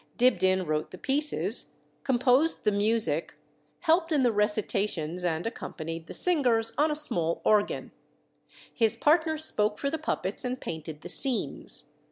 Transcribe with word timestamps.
Dibdin 0.17 0.65
wrote 0.65 0.89
the 0.89 0.97
pieces, 0.97 1.75
composed 2.03 2.63
the 2.63 2.71
music, 2.71 3.35
helped 3.81 4.11
in 4.11 4.23
the 4.23 4.31
recitations, 4.31 5.23
and 5.23 5.45
accompanied 5.45 6.07
the 6.07 6.13
singers 6.15 6.73
on 6.75 6.89
a 6.89 6.95
small 6.95 7.39
organ. 7.45 7.91
His 8.73 8.95
partner 8.95 9.37
spoke 9.37 9.77
for 9.77 9.91
the 9.91 9.99
puppets 9.99 10.43
and 10.43 10.59
painted 10.59 11.01
the 11.01 11.09
scenes. 11.09 11.91